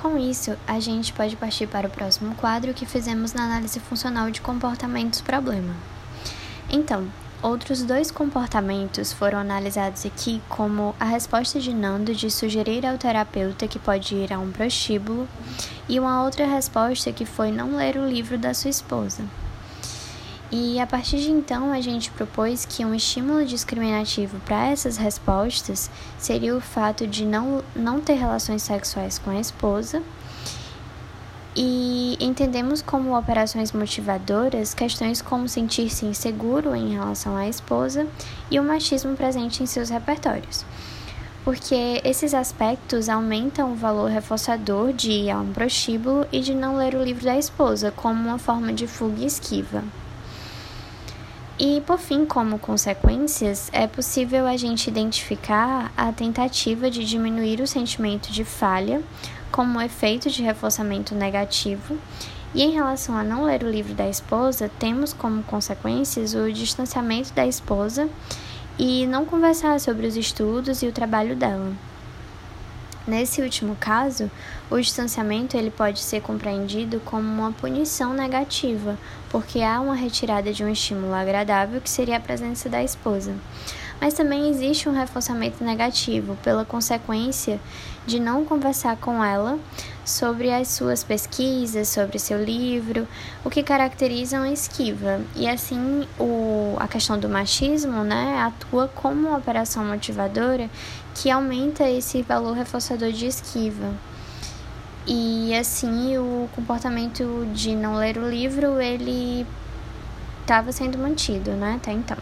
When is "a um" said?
14.32-14.50, 45.30-45.52